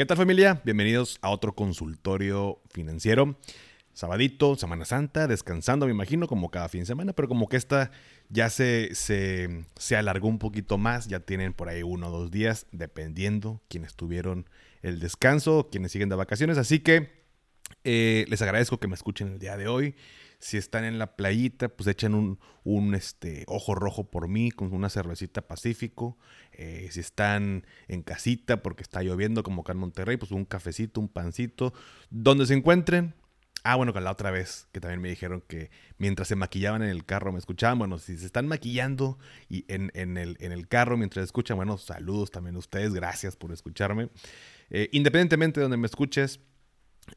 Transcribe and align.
¿Qué 0.00 0.06
tal 0.06 0.16
familia? 0.16 0.62
Bienvenidos 0.64 1.18
a 1.20 1.28
otro 1.28 1.54
consultorio 1.54 2.58
financiero. 2.70 3.36
Sabadito, 3.92 4.56
Semana 4.56 4.86
Santa, 4.86 5.26
descansando 5.26 5.84
me 5.84 5.92
imagino 5.92 6.26
como 6.26 6.50
cada 6.50 6.70
fin 6.70 6.80
de 6.80 6.86
semana, 6.86 7.12
pero 7.12 7.28
como 7.28 7.50
que 7.50 7.58
esta 7.58 7.90
ya 8.30 8.48
se, 8.48 8.94
se, 8.94 9.96
alargó 9.96 10.28
un 10.28 10.38
poquito 10.38 10.78
más, 10.78 11.06
ya 11.06 11.20
tienen 11.20 11.52
por 11.52 11.68
ahí 11.68 11.82
uno 11.82 12.08
o 12.08 12.10
dos 12.10 12.30
días, 12.30 12.66
dependiendo 12.72 13.60
quienes 13.68 13.94
tuvieron 13.94 14.48
el 14.80 15.00
descanso, 15.00 15.68
quienes 15.70 15.92
siguen 15.92 16.08
de 16.08 16.16
vacaciones. 16.16 16.56
Así 16.56 16.78
que 16.78 17.19
eh, 17.84 18.26
les 18.28 18.42
agradezco 18.42 18.78
que 18.78 18.88
me 18.88 18.94
escuchen 18.94 19.28
el 19.28 19.38
día 19.38 19.56
de 19.56 19.68
hoy. 19.68 19.94
Si 20.38 20.56
están 20.56 20.84
en 20.84 20.98
la 20.98 21.16
playita, 21.16 21.68
pues 21.68 21.86
echen 21.86 22.14
un, 22.14 22.38
un 22.64 22.94
este, 22.94 23.44
ojo 23.46 23.74
rojo 23.74 24.10
por 24.10 24.26
mí 24.26 24.50
con 24.50 24.72
una 24.72 24.88
cervecita 24.88 25.42
Pacífico. 25.42 26.16
Eh, 26.52 26.88
si 26.90 27.00
están 27.00 27.66
en 27.88 28.02
casita 28.02 28.62
porque 28.62 28.82
está 28.82 29.02
lloviendo 29.02 29.42
como 29.42 29.60
acá 29.62 29.72
en 29.72 29.78
Monterrey, 29.78 30.16
pues 30.16 30.30
un 30.30 30.46
cafecito, 30.46 31.00
un 31.00 31.08
pancito. 31.08 31.74
Donde 32.08 32.46
se 32.46 32.54
encuentren. 32.54 33.14
Ah, 33.62 33.76
bueno, 33.76 33.92
con 33.92 34.02
la 34.02 34.10
otra 34.10 34.30
vez 34.30 34.66
que 34.72 34.80
también 34.80 35.02
me 35.02 35.10
dijeron 35.10 35.42
que 35.46 35.70
mientras 35.98 36.28
se 36.28 36.36
maquillaban 36.36 36.82
en 36.82 36.88
el 36.88 37.04
carro 37.04 37.30
me 37.32 37.38
escuchaban. 37.38 37.78
Bueno, 37.78 37.98
si 37.98 38.16
se 38.16 38.24
están 38.24 38.48
maquillando 38.48 39.18
y 39.50 39.66
en, 39.68 39.90
el, 39.94 40.38
en 40.40 40.52
el, 40.52 40.66
carro 40.68 40.96
mientras 40.96 41.24
escuchan, 41.24 41.58
bueno, 41.58 41.76
saludos 41.76 42.30
también 42.30 42.56
a 42.56 42.60
ustedes. 42.60 42.94
Gracias 42.94 43.36
por 43.36 43.52
escucharme. 43.52 44.08
Eh, 44.70 44.88
independientemente 44.92 45.60
de 45.60 45.64
donde 45.64 45.76
me 45.76 45.86
escuches, 45.86 46.40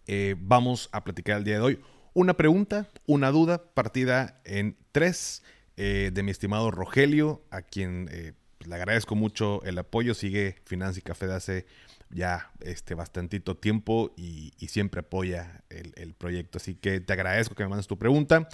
eh, 0.08 0.36
vamos 0.40 0.90
a 0.92 1.04
platicar 1.04 1.38
el 1.38 1.44
día 1.44 1.56
de 1.56 1.62
hoy 1.62 1.80
una 2.14 2.36
pregunta, 2.36 2.88
una 3.06 3.32
duda, 3.32 3.64
partida 3.74 4.40
en 4.46 4.78
tres 4.92 5.44
eh, 5.78 6.12
de 6.14 6.24
mi 6.24 6.32
estimado 6.32 6.70
Rogelio, 6.70 7.42
a 7.50 7.64
quien 7.64 8.08
eh, 8.12 8.34
pues, 8.58 8.70
le 8.70 8.76
agradezco 8.76 9.16
mucho 9.16 9.64
el 9.64 9.78
apoyo. 9.80 10.14
Sigue 10.14 10.58
Finanza 10.66 11.00
y 11.00 11.02
Café 11.02 11.28
de 11.28 11.36
hace 11.36 11.66
ya 12.12 12.52
este, 12.62 12.94
bastantito 12.94 13.58
tiempo 13.58 14.14
y, 14.16 14.54
siempre 14.68 15.00
apoya 15.00 15.64
el, 15.70 16.14
proyecto. 16.14 16.58
Así 16.58 16.76
que 16.76 17.00
te 17.00 17.14
agradezco 17.14 17.56
que 17.56 17.64
me 17.64 17.70
mandes 17.70 17.88
tu 17.88 17.98
pregunta. 17.98 18.48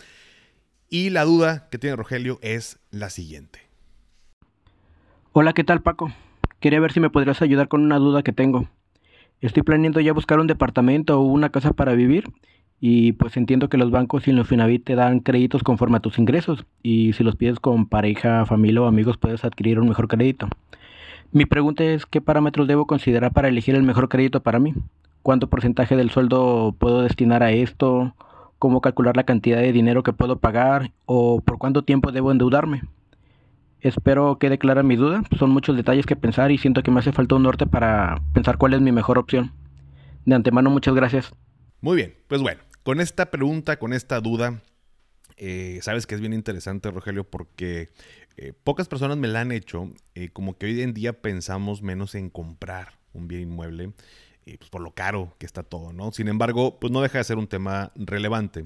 Y 0.90 1.10
la 1.10 1.26
duda 1.26 1.68
que 1.70 1.78
tiene 1.78 1.96
Rogelio 1.96 2.40
es 2.42 2.80
la 2.92 3.10
siguiente. 3.10 3.60
Hola, 5.34 5.54
¿qué 5.54 5.64
tal 5.64 5.82
Paco? 5.82 6.12
Quería 6.62 6.80
ver 6.80 6.94
si 6.94 7.00
me 7.00 7.10
podrías 7.10 7.42
ayudar 7.42 7.68
con 7.68 7.84
una 7.84 7.98
duda 7.98 8.24
que 8.24 8.32
tengo. 8.32 8.70
Estoy 9.42 9.64
planeando 9.64 10.02
ya 10.02 10.12
buscar 10.12 10.40
un 10.40 10.48
departamento 10.48 11.20
o 11.20 11.24
una 11.24 11.50
casa 11.50 11.72
para 11.72 11.94
vivir 11.94 12.26
y 12.82 13.14
pues 13.14 13.38
entiendo 13.38 13.70
que 13.70 13.78
los 13.78 13.90
bancos 13.90 14.28
y 14.28 14.34
los 14.34 14.48
Finavit 14.48 14.84
te 14.84 14.96
dan 14.96 15.22
créditos 15.22 15.64
conforme 15.64 15.98
a 15.98 16.02
tus 16.02 16.20
ingresos 16.20 16.66
y 16.84 17.14
si 17.14 17.24
los 17.24 17.38
pides 17.38 17.60
con 17.62 17.88
pareja, 17.88 18.46
familia 18.46 18.82
o 18.82 18.86
amigos 18.86 19.18
puedes 19.18 19.46
adquirir 19.46 19.80
un 19.80 19.88
mejor 19.88 20.10
crédito. 20.10 20.50
Mi 21.32 21.46
pregunta 21.46 21.86
es 21.86 22.06
qué 22.06 22.20
parámetros 22.20 22.68
debo 22.68 22.86
considerar 22.86 23.32
para 23.32 23.48
elegir 23.48 23.76
el 23.76 23.84
mejor 23.84 24.10
crédito 24.10 24.42
para 24.42 24.60
mí. 24.60 24.74
¿Cuánto 25.22 25.48
porcentaje 25.48 25.96
del 25.96 26.10
sueldo 26.10 26.76
puedo 26.78 27.02
destinar 27.02 27.42
a 27.42 27.52
esto? 27.52 28.16
¿Cómo 28.58 28.82
calcular 28.82 29.16
la 29.16 29.24
cantidad 29.24 29.60
de 29.60 29.72
dinero 29.72 30.04
que 30.04 30.12
puedo 30.12 30.40
pagar? 30.40 30.92
¿O 31.06 31.40
por 31.40 31.60
cuánto 31.60 31.84
tiempo 31.84 32.12
debo 32.12 32.32
endeudarme? 32.32 32.82
Espero 33.82 34.38
quede 34.40 34.58
clara 34.58 34.84
mi 34.84 34.96
duda. 34.96 35.24
Son 35.38 35.52
muchos 35.52 35.76
detalles 35.76 36.06
que 36.06 36.16
pensar 36.16 36.52
y 36.52 36.58
siento 36.58 36.84
que 36.84 36.92
me 36.92 37.00
hace 37.00 37.12
falta 37.12 37.36
un 37.36 37.44
norte 37.44 37.66
para 37.66 38.22
pensar 38.34 38.58
cuál 38.58 38.74
es 38.74 38.82
mi 38.82 38.92
mejor 38.92 39.18
opción. 39.18 39.54
De 40.26 40.36
antemano, 40.36 40.70
muchas 40.70 40.94
gracias. 40.96 41.32
Muy 41.82 41.96
bien, 41.96 42.16
pues 42.28 42.42
bueno, 42.42 42.60
con 42.84 43.00
esta 43.00 43.32
pregunta, 43.32 43.80
con 43.80 43.94
esta 43.94 44.20
duda, 44.20 44.62
eh, 45.38 45.80
sabes 45.82 46.06
que 46.06 46.16
es 46.16 46.22
bien 46.22 46.34
interesante, 46.34 46.92
Rogelio, 46.92 47.24
porque 47.24 47.90
eh, 48.36 48.52
pocas 48.52 48.90
personas 48.90 49.18
me 49.18 49.30
la 49.30 49.42
han 49.42 49.54
hecho, 49.54 49.90
eh, 50.14 50.30
como 50.30 50.58
que 50.58 50.66
hoy 50.66 50.82
en 50.82 50.94
día 50.94 51.22
pensamos 51.22 51.82
menos 51.82 52.16
en 52.16 52.30
comprar 52.30 53.00
un 53.14 53.30
bien 53.30 53.44
inmueble, 53.44 53.94
pues 54.44 54.70
por 54.72 54.82
lo 54.82 54.92
caro 54.92 55.36
que 55.38 55.46
está 55.46 55.62
todo, 55.62 55.94
¿no? 55.94 56.12
Sin 56.12 56.28
embargo, 56.28 56.80
pues 56.80 56.92
no 56.92 57.02
deja 57.02 57.20
de 57.20 57.24
ser 57.24 57.38
un 57.38 57.48
tema 57.48 57.92
relevante. 57.96 58.66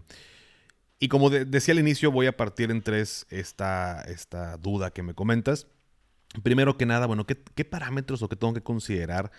Y 1.03 1.09
como 1.09 1.29
decía 1.29 1.73
al 1.73 1.79
inicio, 1.79 2.13
voy 2.13 2.27
a 2.27 2.37
partir 2.37 2.71
en 2.71 2.81
tres 2.81 3.25
esta, 3.29 4.03
esta 4.03 4.55
duda 4.55 4.91
que 4.91 5.03
me 5.03 5.13
comentas. 5.13 5.67
Primero 6.43 6.77
que 6.77 6.85
nada, 6.85 7.07
bueno, 7.07 7.25
¿qué, 7.25 7.65
parámetros 7.65 8.21
o 8.21 8.29
qué 8.29 8.37
tengo 8.37 8.53
que 8.53 8.63
considerar 8.63 9.29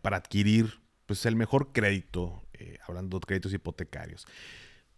para 0.00 0.16
adquirir 0.16 0.80
pues, 1.04 1.26
el 1.26 1.36
mejor 1.36 1.72
crédito 1.74 2.42
eh, 2.54 2.78
hablando 2.88 3.18
de 3.18 3.26
créditos 3.26 3.52
hipotecarios. 3.52 4.26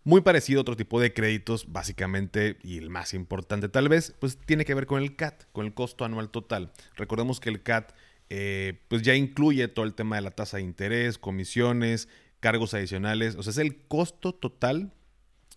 Muy 0.04 0.20
parecido 0.20 0.60
a 0.60 0.62
otro 0.62 0.76
tipo 0.76 1.00
de 1.00 1.12
créditos, 1.12 1.72
básicamente, 1.72 2.58
y 2.62 2.78
el 2.78 2.90
más 2.90 3.12
importante 3.12 3.68
tal 3.68 3.88
vez, 3.88 4.14
pues 4.20 4.38
tiene 4.38 4.64
que 4.64 4.74
ver 4.74 4.86
con 4.86 5.02
el 5.02 5.16
CAT, 5.16 5.46
con 5.50 5.66
el 5.66 5.74
costo 5.74 6.04
anual 6.04 6.30
total. 6.30 6.72
Recordemos 6.94 7.40
que 7.40 7.50
el 7.50 7.64
CAT 7.64 7.92
eh, 8.30 8.80
pues 8.86 9.02
ya 9.02 9.16
incluye 9.16 9.66
todo 9.66 9.84
el 9.84 9.94
tema 9.94 10.14
de 10.14 10.22
la 10.22 10.30
tasa 10.30 10.58
de 10.58 10.62
interés, 10.62 11.18
comisiones, 11.18 12.08
cargos 12.38 12.72
adicionales, 12.74 13.34
o 13.34 13.42
sea, 13.42 13.50
es 13.50 13.58
el 13.58 13.82
costo 13.88 14.32
total, 14.32 14.92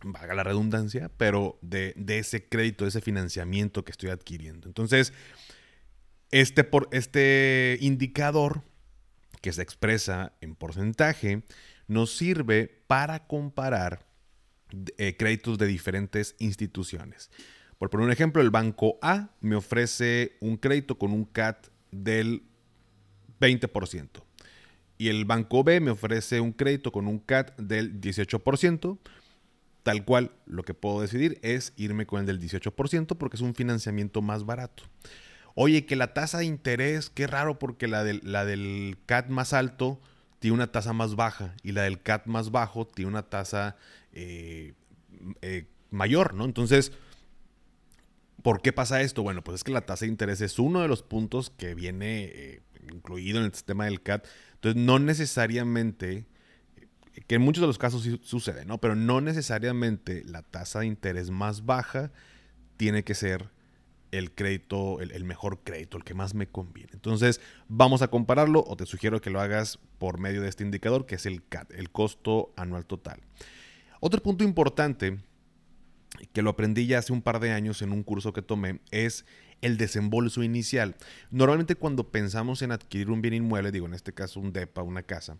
vaga 0.04 0.34
la 0.34 0.44
redundancia, 0.44 1.10
pero 1.18 1.58
de, 1.62 1.94
de 1.96 2.20
ese 2.20 2.48
crédito, 2.48 2.86
de 2.86 2.90
ese 2.90 3.02
financiamiento 3.02 3.84
que 3.84 3.92
estoy 3.92 4.10
adquiriendo. 4.10 4.68
Entonces, 4.68 5.14
este, 6.32 6.64
por, 6.64 6.88
este 6.92 7.78
indicador 7.82 8.64
que 9.42 9.52
se 9.52 9.62
expresa 9.62 10.34
en 10.42 10.56
porcentaje, 10.56 11.44
nos 11.88 12.16
sirve 12.16 12.84
para 12.88 13.28
comparar 13.28 14.06
eh, 14.98 15.18
créditos 15.18 15.58
de 15.58 15.68
diferentes 15.68 16.36
instituciones. 16.40 17.32
Por 17.78 17.90
poner 17.90 18.06
un 18.06 18.14
ejemplo, 18.14 18.42
el 18.42 18.52
banco 18.52 18.98
A 19.02 19.32
me 19.42 19.56
ofrece 19.56 20.38
un 20.40 20.58
crédito 20.58 20.98
con 20.98 21.12
un 21.12 21.26
CAT 21.26 21.68
del 21.92 22.44
20% 23.40 24.24
y 24.98 25.10
el 25.10 25.26
banco 25.26 25.64
B 25.64 25.80
me 25.80 25.90
ofrece 25.90 26.40
un 26.40 26.54
crédito 26.54 26.92
con 26.92 27.08
un 27.08 27.18
CAT 27.18 27.58
del 27.58 28.00
18%. 28.00 29.00
Tal 29.84 30.06
cual, 30.06 30.31
lo 30.46 30.64
que 30.64 30.74
puedo 30.74 31.02
decidir 31.02 31.40
es 31.42 31.74
irme 31.75 32.06
con 32.06 32.19
el 32.19 32.25
del 32.25 32.40
18% 32.40 33.18
porque 33.18 33.38
es 33.38 33.42
un 33.42 33.56
financiamiento 33.56 34.22
más 34.22 34.46
barato. 34.46 34.84
Oye, 35.56 35.86
que 35.86 35.96
la 35.96 36.14
tasa 36.14 36.40
de 36.40 36.46
interés, 36.46 37.09
qué 37.09 37.28
raro 37.28 37.59
porque 37.59 37.88
la 37.88 38.03
del, 38.03 38.22
la 38.24 38.46
del 38.46 38.97
CAT 39.06 39.30
más 39.30 39.53
alto 39.53 40.00
tiene 40.40 40.56
una 40.56 40.72
tasa 40.72 40.94
más 40.94 41.16
baja 41.16 41.56
y 41.62 41.72
la 41.72 41.84
del 41.84 42.02
CAT 42.02 42.25
más 42.25 42.52
bajo 42.52 42.88
tiene 42.88 43.09
una 43.09 43.24
tasa 43.24 43.75
eh, 44.14 44.74
eh, 45.41 45.68
mayor, 45.90 46.34
¿no? 46.34 46.46
Entonces, 46.46 46.91
¿por 48.41 48.62
qué 48.62 48.74
pasa 48.74 49.02
esto? 49.02 49.24
Bueno, 49.24 49.44
pues 49.44 49.56
es 49.56 49.64
que 49.64 49.72
la 49.72 49.86
tasa 49.86 50.06
de 50.06 50.12
interés 50.12 50.41
es 50.41 50.58
uno 50.58 50.81
de 50.81 50.88
los 50.88 51.03
puntos 51.03 51.50
que 51.50 51.75
viene 51.75 52.24
eh, 52.24 52.62
incluido 52.91 53.40
en 53.40 53.46
el 53.46 53.53
sistema 53.53 53.86
del 53.86 54.02
CAT. 54.02 54.25
Entonces, 54.56 54.81
no 54.81 55.00
necesariamente, 55.00 56.25
que 57.28 57.36
en 57.36 57.42
muchos 57.42 57.62
de 57.62 57.68
los 57.68 57.78
casos 57.78 58.08
sucede, 58.24 58.66
¿no? 58.66 58.80
Pero 58.80 58.96
no 58.96 59.22
necesariamente 59.22 60.24
la 60.26 60.42
tasa 60.44 60.80
de 60.80 60.86
interés 60.86 61.30
más 61.30 61.66
baja 61.66 62.12
tiene 62.78 63.04
que 63.04 63.14
ser 63.14 63.50
el 64.12 64.32
crédito, 64.32 65.00
el, 65.00 65.24
mejor 65.24 65.60
crédito, 65.64 65.98
el 65.98 66.04
que 66.04 66.14
más 66.14 66.34
me 66.34 66.48
conviene. 66.48 66.92
Entonces, 66.94 67.40
vamos 67.68 68.02
a 68.02 68.10
compararlo 68.10 68.64
o 68.68 68.76
te 68.76 68.86
sugiero 68.86 69.22
que 69.22 69.30
lo 69.30 69.40
hagas 69.40 69.80
por 69.98 70.20
medio 70.20 70.42
de 70.42 70.50
este 70.50 70.64
indicador 70.64 71.06
que 71.06 71.16
es 71.16 71.26
el 71.26 71.46
CAT, 71.48 71.72
el 71.72 71.90
costo 71.90 72.54
anual 72.58 72.86
total. 72.86 73.22
Otro 74.00 74.22
punto 74.22 74.44
importante 74.44 75.18
que 76.34 76.42
lo 76.42 76.50
aprendí 76.50 76.88
ya 76.88 77.00
hace 77.00 77.14
un 77.14 77.22
par 77.22 77.40
de 77.40 77.52
años 77.52 77.82
en 77.82 77.92
un 77.92 78.04
curso 78.04 78.34
que 78.34 78.42
tomé 78.42 78.82
es 78.92 79.26
el 79.62 79.78
desembolso 79.78 80.44
inicial. 80.44 80.96
Normalmente 81.30 81.76
cuando 81.76 82.12
pensamos 82.12 82.62
en 82.62 82.72
adquirir 82.72 83.10
un 83.10 83.22
bien 83.22 83.34
inmueble, 83.34 83.72
digo 83.72 83.86
en 83.86 83.94
este 83.94 84.14
caso 84.14 84.40
un 84.40 84.52
DEPA, 84.52 84.82
una 84.82 85.04
casa, 85.04 85.38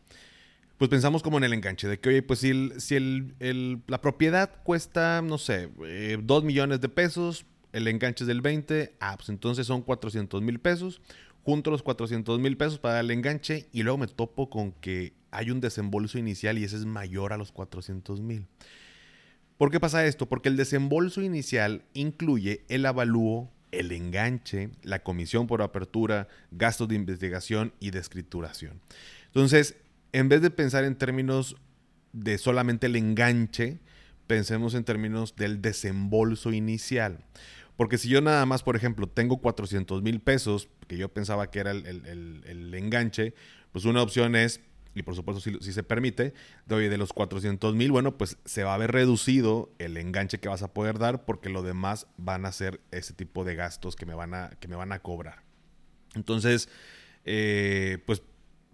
pues 0.81 0.90
pensamos 0.90 1.22
como 1.22 1.38
en 1.38 1.44
el 1.44 1.53
enganche, 1.53 1.88
de 1.88 2.00
que, 2.00 2.09
oye, 2.09 2.24
pues 2.24 2.40
si, 2.40 2.72
si 2.80 2.96
el, 2.96 3.84
la 3.86 4.02
propiedad 4.02 4.63
cuesta, 4.63 5.22
no 5.22 5.38
sé, 5.38 5.68
2 5.68 5.78
eh, 5.86 6.18
millones 6.44 6.81
de 6.81 6.89
pesos, 6.89 7.45
el 7.72 7.88
enganche 7.88 8.24
es 8.24 8.28
del 8.28 8.42
20, 8.42 8.95
ah, 9.00 9.16
pues 9.16 9.30
entonces 9.30 9.68
son 9.68 9.83
400 9.83 10.42
mil 10.42 10.60
pesos. 10.60 11.00
Junto 11.44 11.69
los 11.69 11.83
400 11.83 12.39
mil 12.39 12.57
pesos 12.57 12.80
para 12.80 13.00
el 13.00 13.12
enganche 13.12 13.68
y 13.72 13.83
luego 13.83 14.00
me 14.00 14.07
topo 14.07 14.50
con 14.50 14.72
que 14.72 15.13
hay 15.30 15.51
un 15.51 15.62
desembolso 15.62 16.18
inicial 16.18 16.57
y 16.57 16.63
ese 16.63 16.78
es 16.78 16.86
mayor 16.86 17.31
a 17.31 17.38
los 17.38 17.51
400 17.51 18.19
mil. 18.22 18.48
¿Por 19.60 19.69
qué 19.69 19.80
pasa 19.80 20.04
esto? 20.07 20.28
Porque 20.28 20.50
el 20.50 20.57
desembolso 20.57 21.22
inicial 21.22 21.83
incluye 21.94 22.66
el 22.69 22.88
avalúo, 22.88 23.51
el 23.72 23.92
enganche, 23.92 24.72
la 24.81 25.04
comisión 25.04 25.45
por 25.45 25.62
apertura, 25.62 26.28
gastos 26.50 26.88
de 26.88 26.95
investigación 26.95 27.72
y 27.80 27.92
de 27.92 28.00
escrituración. 28.00 28.81
Entonces, 29.28 29.75
en 30.13 30.30
vez 30.30 30.42
de 30.42 30.52
pensar 30.52 30.84
en 30.84 30.96
términos 30.96 31.56
de 32.13 32.38
solamente 32.38 32.88
el 32.88 32.96
enganche, 32.96 33.80
pensemos 34.28 34.74
en 34.75 34.84
términos 34.84 35.36
del 35.36 35.62
desembolso 35.62 36.52
inicial. 36.52 37.25
Porque 37.78 37.98
si 37.98 38.10
yo 38.10 38.22
nada 38.22 38.46
más, 38.46 38.63
por 38.63 38.75
ejemplo, 38.75 39.08
tengo 39.08 39.42
400 39.42 40.02
mil 40.02 40.19
pesos, 40.22 40.69
que 40.88 40.98
yo 40.98 41.10
pensaba 41.10 41.50
que 41.50 41.60
era 41.60 41.72
el, 41.72 42.72
enganche, 42.74 43.34
pues 43.72 43.86
una 43.86 44.02
opción 44.02 44.36
es, 44.36 44.62
y 44.94 45.04
por 45.04 45.16
supuesto 45.16 45.42
si, 45.42 45.74
se 45.74 45.84
permite, 45.84 46.34
de, 46.66 46.90
de 46.90 46.98
los 46.98 47.14
400 47.14 47.74
mil, 47.75 47.92
bueno, 47.92 48.18
pues 48.18 48.38
se 48.46 48.64
va 48.64 48.75
a 48.75 48.78
ver 48.78 48.92
reducido 48.92 49.74
el 49.80 49.98
enganche 49.98 50.40
que 50.40 50.50
vas 50.50 50.64
a 50.64 50.74
poder 50.74 51.00
dar 51.00 51.25
porque 51.25 51.50
lo 51.50 51.64
demás 51.64 52.07
van 52.18 52.46
a 52.46 52.52
ser 52.52 52.81
ese 52.92 53.14
tipo 53.14 53.44
de 53.44 53.56
gastos 53.56 53.96
que 53.96 54.06
me 54.06 54.14
van 54.14 54.34
a, 54.34 54.52
que 54.60 54.68
me 54.68 54.75
van 54.75 54.92
a 54.92 55.00
cobrar. 55.00 55.44
Entonces, 56.14 56.69
eh, 57.25 58.04
pues 58.06 58.22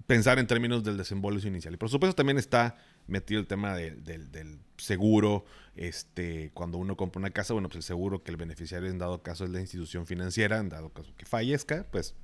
pensar 0.08 0.40
en 0.40 0.48
términos 0.48 0.84
del 0.84 0.98
desembolso 0.98 1.48
inicial. 1.48 1.74
Y 1.74 1.78
por 1.78 1.90
supuesto 1.90 2.16
también 2.16 2.38
está 2.38 2.78
metido 3.08 3.40
el 3.40 3.48
tema 3.48 3.76
del 3.76 4.60
seguro. 4.78 5.46
Este, 5.76 6.50
cuando 6.54 6.78
uno 6.78 6.98
compra 6.98 7.20
una 7.20 7.30
casa, 7.30 7.54
bueno, 7.54 7.68
pues 7.68 7.78
el 7.78 7.84
seguro 7.84 8.24
que 8.24 8.32
el 8.32 8.38
beneficiario 8.38 8.90
en 8.90 8.98
dado 8.98 9.22
caso 9.22 9.44
es 9.44 9.52
la 9.52 9.60
institución 9.60 10.08
financiera, 10.08 10.58
en 10.58 10.70
dado 10.70 10.90
caso 10.90 11.14
que 11.16 11.26
fallezca, 11.26 11.86
pues, 11.92 12.16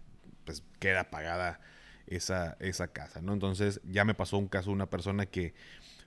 pues 0.45 0.63
queda 0.79 1.11
pagada 1.11 1.59
esa, 2.07 2.57
esa 2.59 2.87
casa, 2.87 3.21
¿no? 3.21 3.33
Entonces 3.33 3.81
ya 3.83 4.05
me 4.05 4.15
pasó 4.15 4.37
un 4.37 4.47
caso 4.47 4.69
de 4.69 4.75
una 4.75 4.89
persona 4.89 5.25
que 5.25 5.53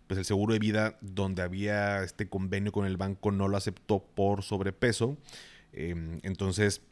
pues 0.06 0.19
el 0.19 0.25
seguro 0.25 0.52
de 0.52 0.61
vida 0.61 0.99
donde 1.00 1.43
había 1.43 2.02
este 2.02 2.28
convenio 2.28 2.73
con 2.73 2.87
el 2.87 2.96
banco 2.96 3.32
no 3.32 3.49
lo 3.49 3.56
aceptó 3.56 4.05
por 4.14 4.43
sobrepeso. 4.43 5.19
Em, 5.73 6.20
entonces 6.23 6.82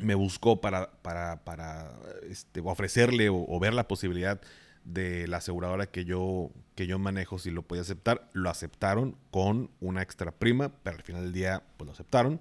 me 0.00 0.14
buscó 0.14 0.60
para, 0.60 0.90
para, 1.02 1.44
para 1.44 1.92
este, 2.28 2.60
ofrecerle 2.60 3.28
o, 3.28 3.58
ver 3.58 3.74
la 3.74 3.88
posibilidad 3.88 4.40
de 4.84 5.26
la 5.26 5.38
aseguradora 5.38 5.86
que 5.86 6.04
yo, 6.04 6.50
que 6.74 6.86
yo 6.86 6.98
manejo 6.98 7.38
si 7.38 7.50
lo 7.50 7.62
podía 7.62 7.82
aceptar. 7.82 8.28
Lo 8.32 8.50
aceptaron 8.50 9.16
con 9.30 9.70
una 9.80 10.02
extra 10.02 10.30
prima, 10.32 10.70
pero 10.82 10.96
al 10.96 11.02
final 11.02 11.22
del 11.22 11.32
día 11.32 11.62
pues 11.76 11.86
lo 11.86 11.92
aceptaron 11.92 12.40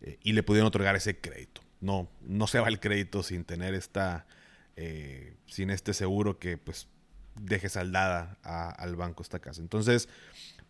eh, 0.00 0.18
y 0.22 0.32
le 0.32 0.42
pudieron 0.42 0.68
otorgar 0.68 0.96
ese 0.96 1.18
crédito. 1.18 1.60
No, 1.80 2.08
no 2.20 2.46
se 2.46 2.60
va 2.60 2.68
el 2.68 2.78
crédito 2.78 3.22
sin 3.22 3.44
tener 3.44 3.74
esta, 3.74 4.26
eh, 4.76 5.34
sin 5.46 5.70
este 5.70 5.94
seguro 5.94 6.38
que 6.38 6.58
pues 6.58 6.86
deje 7.40 7.68
saldada 7.68 8.38
al 8.42 8.96
banco 8.96 9.22
esta 9.22 9.38
casa. 9.38 9.60
Entonces, 9.60 10.08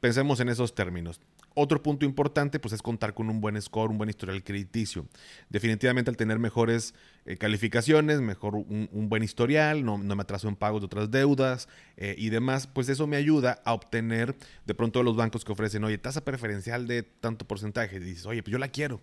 pensemos 0.00 0.40
en 0.40 0.48
esos 0.48 0.74
términos. 0.74 1.20
Otro 1.54 1.82
punto 1.82 2.06
importante 2.06 2.58
pues 2.58 2.72
es 2.72 2.82
contar 2.82 3.14
con 3.14 3.28
un 3.28 3.40
buen 3.40 3.60
score, 3.60 3.90
un 3.90 3.98
buen 3.98 4.08
historial 4.08 4.42
crediticio. 4.42 5.06
Definitivamente 5.48 6.10
al 6.10 6.16
tener 6.16 6.38
mejores 6.38 6.94
eh, 7.26 7.36
calificaciones, 7.36 8.20
mejor 8.20 8.54
un, 8.54 8.88
buen 9.08 9.22
historial, 9.22 9.84
no, 9.84 9.98
me 9.98 10.22
atraso 10.22 10.48
en 10.48 10.56
pagos 10.56 10.80
de 10.80 10.86
otras 10.86 11.10
deudas 11.10 11.68
eh, 11.96 12.14
y 12.18 12.30
demás, 12.30 12.66
pues 12.66 12.88
eso 12.88 13.06
me 13.06 13.16
ayuda 13.16 13.60
a 13.64 13.74
obtener 13.74 14.34
de 14.64 14.74
pronto 14.74 15.02
los 15.02 15.16
bancos 15.16 15.44
que 15.44 15.52
ofrecen, 15.52 15.84
oye, 15.84 15.98
tasa 15.98 16.24
preferencial 16.24 16.86
de 16.86 17.02
tanto 17.02 17.46
porcentaje. 17.46 17.96
Y 17.96 18.00
dices, 18.00 18.26
oye, 18.26 18.42
pues 18.42 18.52
yo 18.52 18.58
la 18.58 18.68
quiero. 18.68 19.00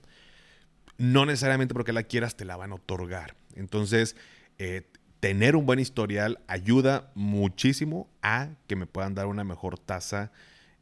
No 0.98 1.26
necesariamente 1.26 1.74
porque 1.74 1.94
la 1.94 2.04
quieras 2.04 2.36
te 2.36 2.46
la 2.46 2.58
van 2.58 2.72
a 2.72 2.76
otorgar. 2.76 3.36
Entonces, 3.56 4.16
eh, 4.58 4.84
tener 5.20 5.56
un 5.56 5.66
buen 5.66 5.80
historial 5.80 6.40
ayuda 6.48 7.12
muchísimo 7.16 8.10
a 8.22 8.50
que 8.68 8.76
me 8.76 8.86
puedan 8.86 9.16
dar 9.16 9.28
una 9.28 9.44
mejor 9.44 9.78
tasa 9.78 10.32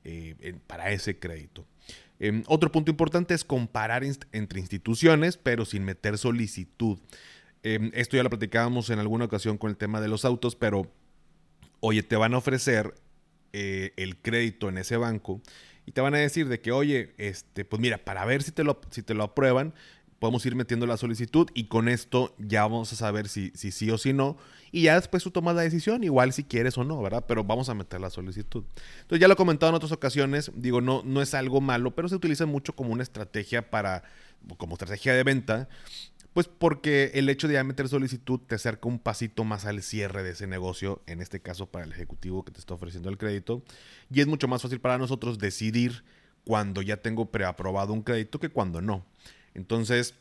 eh, 0.08 0.56
para 0.68 0.92
ese 0.92 1.20
crédito. 1.20 1.66
Em, 2.20 2.44
otro 2.48 2.72
punto 2.72 2.90
importante 2.90 3.34
es 3.34 3.44
comparar 3.44 4.04
entre 4.32 4.60
instituciones, 4.60 5.38
pero 5.38 5.66
sin 5.66 5.84
meter 5.84 6.18
solicitud. 6.18 6.98
Em, 7.64 7.92
esto 7.94 8.16
ya 8.16 8.24
lo 8.24 8.30
platicábamos 8.30 8.90
en 8.90 9.00
alguna 9.00 9.26
ocasión 9.26 9.58
con 9.58 9.70
el 9.70 9.78
tema 9.78 10.00
de 10.00 10.08
los 10.08 10.24
autos, 10.24 10.56
pero 10.56 10.90
oye, 11.82 12.04
te 12.04 12.16
van 12.16 12.34
a 12.34 12.38
ofrecer 12.38 12.96
eh, 13.52 13.92
el 13.98 14.18
crédito 14.18 14.70
en 14.70 14.78
ese 14.78 14.98
banco 14.98 15.42
y 15.86 15.92
te 15.92 16.02
van 16.02 16.16
a 16.16 16.20
decir 16.20 16.48
de 16.48 16.62
que, 16.62 16.72
oye, 16.72 17.14
este, 17.18 17.66
pues 17.66 17.82
mira, 17.82 17.98
para 17.98 18.26
ver 18.26 18.44
si 18.44 18.52
te 18.52 18.64
lo, 18.64 18.80
si 18.90 19.04
te 19.04 19.14
lo 19.14 19.24
aprueban, 19.24 19.74
podemos 20.20 20.46
ir 20.46 20.56
metiendo 20.56 20.86
la 20.88 20.98
solicitud 20.98 21.50
y 21.54 21.66
con 21.66 21.90
esto 21.90 22.36
ya 22.40 22.64
vamos 22.64 22.92
a 22.94 22.96
saber 22.96 23.28
si, 23.28 23.52
si 23.54 23.72
sí 23.72 23.90
o 23.92 23.98
si 23.98 24.14
no. 24.14 24.38
Y 24.72 24.84
ya 24.84 24.96
después 24.96 25.24
tú 25.24 25.32
tomas 25.32 25.56
la 25.56 25.62
decisión, 25.62 26.04
igual 26.04 26.34
si 26.34 26.44
quieres 26.44 26.78
o 26.78 26.84
no, 26.84 27.02
¿verdad? 27.02 27.26
Pero 27.28 27.44
vamos 27.44 27.70
a 27.70 27.74
meter 27.74 28.02
la 28.02 28.10
solicitud. 28.10 28.64
Entonces 29.02 29.20
ya 29.20 29.28
lo 29.28 29.34
he 29.34 29.38
comentado 29.38 29.70
en 29.70 29.76
otras 29.76 29.92
ocasiones, 29.92 30.52
digo, 30.56 30.82
no, 30.82 31.04
no 31.06 31.22
es 31.22 31.34
algo 31.34 31.62
malo, 31.62 31.96
pero 31.96 32.10
se 32.10 32.16
utiliza 32.16 32.46
mucho 32.46 32.76
como 32.76 32.92
una 32.92 33.04
estrategia 33.04 33.70
para, 33.70 34.04
como 34.58 34.74
estrategia 34.74 35.14
de 35.14 35.24
venta, 35.24 35.70
pues 36.34 36.48
porque 36.48 37.12
el 37.16 37.30
hecho 37.30 37.48
de 37.48 37.56
ya 37.56 37.64
meter 37.64 37.88
solicitud 37.88 38.40
te 38.40 38.56
acerca 38.56 38.88
un 38.88 39.00
pasito 39.00 39.44
más 39.44 39.66
al 39.66 39.82
cierre 39.82 40.22
de 40.22 40.32
ese 40.32 40.46
negocio, 40.46 41.02
en 41.08 41.22
este 41.22 41.40
caso 41.40 41.68
para 41.68 41.86
el 41.86 41.92
ejecutivo 41.92 42.44
que 42.44 42.52
te 42.52 42.60
está 42.60 42.74
ofreciendo 42.74 43.10
el 43.10 43.18
crédito. 43.18 43.64
Y 44.12 44.22
es 44.22 44.28
mucho 44.28 44.48
más 44.48 44.62
fácil 44.62 44.80
para 44.80 44.98
nosotros 44.98 45.40
decidir 45.40 46.04
cuando 46.46 46.82
ya 46.82 46.98
tengo 46.98 47.32
preaprobado 47.32 47.92
un 47.92 48.04
crédito 48.04 48.40
que 48.40 48.50
cuando 48.50 48.82
no. 48.82 49.04
Entonces, 49.58 50.14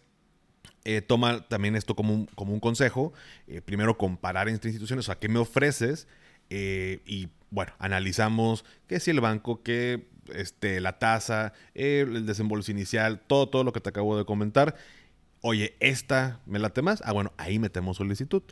eh, 0.85 1.03
toma 1.03 1.47
también 1.47 1.77
esto 1.77 1.95
como 1.95 2.27
un, 2.37 2.61
consejo. 2.61 3.13
Eh, 3.47 3.61
primero, 3.61 3.97
comparar 3.97 4.49
entre 4.49 4.71
instituciones, 4.71 5.05
o 5.05 5.07
sea, 5.07 5.19
¿qué 5.19 5.29
me 5.29 5.39
ofreces? 5.39 6.09
Eh, 6.49 7.01
y 7.07 7.29
bueno, 7.51 7.73
analizamos 7.79 8.65
qué 8.87 8.99
si 8.99 9.11
el 9.11 9.21
banco, 9.21 9.63
qué 9.63 10.07
este, 10.35 10.81
la 10.81 10.99
tasa, 10.99 11.53
el 11.75 12.25
desembolso 12.25 12.71
inicial, 12.71 13.21
todo, 13.21 13.49
todo 13.49 13.63
lo 13.63 13.73
que 13.73 13.81
te 13.81 13.91
acabo 13.91 14.17
de 14.17 14.25
comentar. 14.25 14.75
Oye, 15.43 15.77
esta 15.81 16.41
me 16.47 16.59
late 16.59 16.83
más. 16.83 17.03
Ah, 17.05 17.13
bueno, 17.13 17.33
ahí 17.37 17.59
metemos 17.59 17.99
solicitud. 17.99 18.43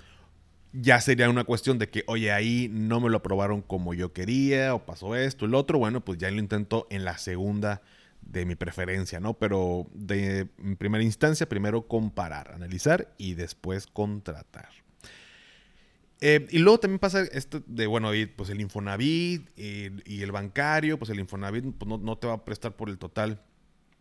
Ya 0.72 1.00
sería 1.00 1.30
una 1.30 1.44
cuestión 1.44 1.78
de 1.78 1.88
que, 1.88 2.04
oye, 2.08 2.32
ahí 2.32 2.68
no 2.70 3.00
me 3.00 3.08
lo 3.08 3.18
aprobaron 3.18 3.62
como 3.62 3.94
yo 3.94 4.12
quería, 4.12 4.74
o 4.74 4.84
pasó 4.84 5.16
esto, 5.16 5.46
el 5.46 5.54
otro. 5.54 5.78
Bueno, 5.78 6.04
pues 6.04 6.18
ya 6.18 6.30
lo 6.30 6.40
intento 6.40 6.86
en 6.90 7.04
la 7.04 7.16
segunda 7.16 7.80
de 8.26 8.44
mi 8.46 8.54
preferencia, 8.54 9.20
¿no? 9.20 9.34
Pero 9.34 9.86
de 9.92 10.48
en 10.58 10.76
primera 10.76 11.04
instancia, 11.04 11.48
primero 11.48 11.86
comparar, 11.86 12.52
analizar 12.52 13.14
y 13.18 13.34
después 13.34 13.86
contratar. 13.86 14.68
Eh, 16.20 16.46
y 16.50 16.58
luego 16.58 16.80
también 16.80 16.98
pasa 16.98 17.22
esto 17.22 17.62
de, 17.66 17.86
bueno, 17.86 18.10
pues 18.36 18.48
el 18.48 18.60
Infonavit 18.60 19.46
y, 19.58 20.22
el 20.22 20.32
bancario, 20.32 20.98
pues 20.98 21.10
el 21.10 21.20
Infonavit 21.20 21.64
pues 21.76 22.00
no, 22.00 22.16
te 22.16 22.26
va 22.26 22.32
a 22.32 22.44
prestar 22.44 22.76
por 22.76 22.88
el 22.88 22.98
total 22.98 23.42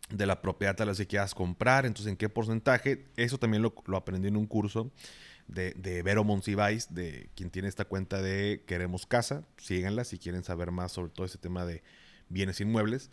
de 0.09 0.25
la 0.25 0.41
propiedad 0.41 0.79
a 0.81 0.85
la 0.85 0.93
que 0.93 1.07
quieras 1.07 1.35
comprar, 1.35 1.85
entonces 1.85 2.09
en 2.09 2.17
qué 2.17 2.29
porcentaje, 2.29 3.07
eso 3.17 3.37
también 3.37 3.61
lo, 3.61 3.97
aprendí 3.97 4.27
en 4.29 4.37
un 4.37 4.45
curso 4.45 4.91
de, 5.47 6.01
Vero 6.03 6.23
Monsiváis, 6.23 6.93
de 6.93 7.29
quien 7.35 7.49
tiene 7.49 7.67
esta 7.67 7.83
cuenta 7.83 8.21
de 8.21 8.63
Queremos 8.67 9.05
Casa, 9.05 9.43
síganla 9.57 10.05
si 10.05 10.17
quieren 10.17 10.45
saber 10.45 10.71
más 10.71 10.93
sobre 10.93 11.11
todo 11.11 11.25
ese 11.25 11.37
tema 11.37 11.65
de 11.65 11.83
bienes 12.29 12.61
inmuebles. 12.61 13.11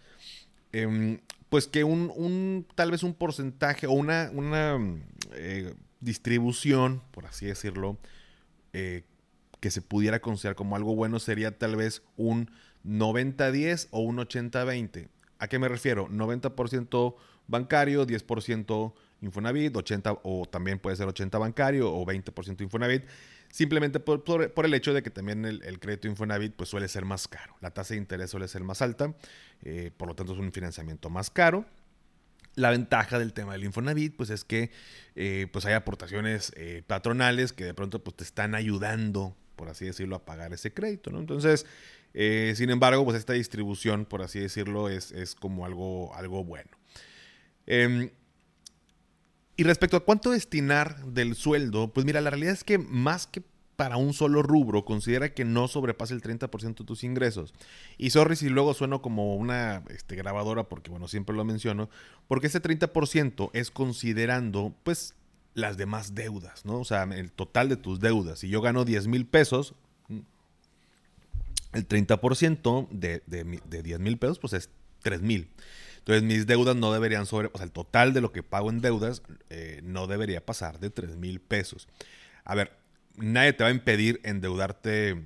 Em, 0.72 1.18
pues 1.48 1.66
que 1.66 1.84
un, 1.84 2.66
tal 2.74 2.92
vez 2.92 3.02
un 3.02 3.14
porcentaje 3.14 3.86
o 3.86 3.92
una, 3.92 4.30
una 4.32 4.78
eh, 5.32 5.74
distribución, 6.00 7.02
por 7.10 7.26
así 7.26 7.46
decirlo, 7.46 7.98
eh, 8.72 9.02
que 9.58 9.70
se 9.70 9.82
pudiera 9.82 10.20
considerar 10.20 10.56
como 10.56 10.76
algo 10.76 10.94
bueno 10.94 11.18
sería 11.18 11.58
tal 11.58 11.76
vez 11.76 12.02
un 12.16 12.50
90-10 12.84 13.88
o 13.90 14.00
un 14.00 14.18
80-20. 14.18 15.08
¿A 15.38 15.48
qué 15.48 15.58
me 15.58 15.68
refiero? 15.68 16.08
90% 16.08 17.16
bancario, 17.48 18.06
10% 18.06 18.92
Infonavit, 19.22 19.76
80 19.76 20.20
o 20.22 20.46
también 20.46 20.78
puede 20.78 20.96
ser 20.96 21.06
80 21.08 21.38
bancario 21.38 21.92
o 21.92 22.06
20% 22.06 22.60
Infonavit 22.62 23.04
simplemente 23.50 24.00
por, 24.00 24.22
el 24.64 24.74
hecho 24.74 24.94
de 24.94 25.02
que 25.02 25.10
también 25.10 25.44
el, 25.44 25.80
crédito 25.80 26.08
Infonavit 26.08 26.54
pues, 26.54 26.68
suele 26.70 26.88
ser 26.88 27.04
más 27.04 27.28
caro. 27.28 27.56
La 27.60 27.70
tasa 27.72 27.94
de 27.94 27.98
interés 27.98 28.30
suele 28.30 28.48
ser 28.48 28.62
más 28.62 28.80
alta, 28.80 29.14
eh, 29.62 29.90
por 29.96 30.08
lo 30.08 30.14
tanto 30.14 30.32
es 30.32 30.38
un 30.38 30.52
financiamiento 30.52 31.10
más 31.10 31.30
caro. 31.30 31.66
La 32.54 32.70
ventaja 32.70 33.18
del 33.18 33.32
tema 33.32 33.52
del 33.52 33.64
Infonavit 33.64 34.16
pues, 34.16 34.30
es 34.30 34.44
que 34.44 34.70
eh, 35.14 35.48
pues, 35.52 35.66
hay 35.66 35.74
aportaciones 35.74 36.52
eh, 36.56 36.82
patronales 36.86 37.52
que 37.52 37.64
de 37.64 37.74
pronto 37.74 38.02
pues, 38.02 38.16
te 38.16 38.24
están 38.24 38.54
ayudando, 38.54 39.36
por 39.56 39.68
así 39.68 39.84
decirlo, 39.84 40.16
a 40.16 40.24
pagar 40.24 40.52
ese 40.52 40.72
crédito. 40.72 41.10
Entonces, 41.10 41.66
sin 42.12 42.70
embargo, 42.70 43.04
pues 43.04 43.16
esta 43.16 43.34
distribución, 43.34 44.04
por 44.04 44.22
así 44.22 44.40
decirlo, 44.40 44.88
es, 44.88 45.12
es 45.12 45.36
como 45.36 45.64
algo, 45.64 46.12
algo 46.14 46.44
bueno. 46.44 46.70
Y 49.60 49.62
respecto 49.62 49.98
a 49.98 50.04
cuánto 50.06 50.30
destinar 50.30 51.04
del 51.04 51.34
sueldo, 51.34 51.92
pues 51.92 52.06
mira, 52.06 52.22
la 52.22 52.30
realidad 52.30 52.54
es 52.54 52.64
que 52.64 52.78
más 52.78 53.26
que 53.26 53.42
para 53.76 53.98
un 53.98 54.14
solo 54.14 54.42
rubro, 54.42 54.86
considera 54.86 55.34
que 55.34 55.44
no 55.44 55.68
sobrepase 55.68 56.14
el 56.14 56.22
30% 56.22 56.78
de 56.78 56.84
tus 56.86 57.04
ingresos. 57.04 57.52
Y 57.98 58.08
sorry 58.08 58.36
si 58.36 58.48
luego 58.48 58.72
sueno 58.72 59.02
como 59.02 59.36
una 59.36 59.82
este, 59.90 60.16
grabadora, 60.16 60.64
porque 60.64 60.90
bueno, 60.90 61.08
siempre 61.08 61.36
lo 61.36 61.44
menciono, 61.44 61.90
porque 62.26 62.46
ese 62.46 62.62
30% 62.62 63.50
es 63.52 63.70
considerando, 63.70 64.74
pues, 64.82 65.14
las 65.52 65.76
demás 65.76 66.14
deudas, 66.14 66.64
¿no? 66.64 66.80
O 66.80 66.84
sea, 66.86 67.02
el 67.02 67.30
total 67.30 67.68
de 67.68 67.76
tus 67.76 68.00
deudas. 68.00 68.38
Si 68.38 68.48
yo 68.48 68.62
gano 68.62 68.86
10 68.86 69.08
mil 69.08 69.26
pesos, 69.26 69.74
el 71.74 71.86
30% 71.86 72.88
de, 72.88 73.22
de, 73.26 73.60
de 73.68 73.82
10 73.82 74.00
mil 74.00 74.16
pesos, 74.16 74.38
pues 74.38 74.54
es 74.54 74.70
3 75.02 75.20
mil. 75.20 75.50
Entonces 76.00 76.22
mis 76.22 76.46
deudas 76.46 76.76
no 76.76 76.92
deberían 76.92 77.26
sobre, 77.26 77.50
o 77.52 77.56
sea, 77.56 77.64
el 77.64 77.72
total 77.72 78.12
de 78.12 78.20
lo 78.20 78.32
que 78.32 78.42
pago 78.42 78.70
en 78.70 78.80
deudas 78.80 79.22
eh, 79.50 79.80
no 79.84 80.06
debería 80.06 80.44
pasar 80.44 80.80
de 80.80 80.90
3 80.90 81.16
mil 81.16 81.40
pesos. 81.40 81.88
A 82.44 82.54
ver, 82.54 82.72
nadie 83.16 83.52
te 83.52 83.62
va 83.62 83.68
a 83.68 83.72
impedir 83.72 84.20
endeudarte, 84.24 85.22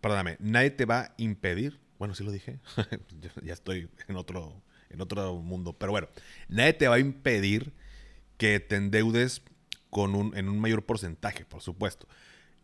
perdóname, 0.00 0.36
nadie 0.40 0.70
te 0.70 0.84
va 0.84 1.00
a 1.00 1.14
impedir, 1.16 1.80
bueno, 1.98 2.14
sí 2.14 2.22
lo 2.22 2.32
dije, 2.32 2.58
ya 3.42 3.54
estoy 3.54 3.88
en 4.08 4.16
otro, 4.16 4.62
en 4.90 5.00
otro 5.00 5.36
mundo, 5.36 5.72
pero 5.72 5.92
bueno, 5.92 6.08
nadie 6.48 6.74
te 6.74 6.86
va 6.86 6.96
a 6.96 7.00
impedir 7.00 7.72
que 8.36 8.60
te 8.60 8.76
endeudes 8.76 9.42
con 9.90 10.14
un, 10.14 10.36
en 10.36 10.48
un 10.48 10.60
mayor 10.60 10.84
porcentaje, 10.84 11.44
por 11.44 11.62
supuesto. 11.62 12.06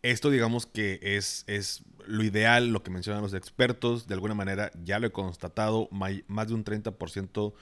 Esto 0.03 0.29
digamos 0.29 0.65
que 0.65 0.99
es, 1.01 1.43
es 1.47 1.83
lo 2.05 2.23
ideal, 2.23 2.69
lo 2.69 2.83
que 2.83 2.91
mencionan 2.91 3.21
los 3.21 3.33
expertos, 3.33 4.07
de 4.07 4.15
alguna 4.15 4.33
manera 4.33 4.71
ya 4.83 4.99
lo 4.99 5.07
he 5.07 5.11
constatado, 5.11 5.87
más 5.91 6.47
de 6.47 6.53
un 6.53 6.65
30% 6.65 7.53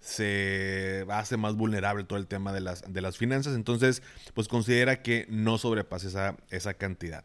se 0.00 1.04
hace 1.08 1.36
más 1.36 1.56
vulnerable 1.56 2.04
todo 2.04 2.18
el 2.18 2.26
tema 2.26 2.52
de 2.52 2.60
las, 2.60 2.90
de 2.90 3.00
las 3.00 3.16
finanzas, 3.16 3.54
entonces 3.54 4.02
pues 4.34 4.48
considera 4.48 5.02
que 5.02 5.26
no 5.28 5.58
sobrepase 5.58 6.08
esa, 6.08 6.36
esa 6.50 6.74
cantidad. 6.74 7.24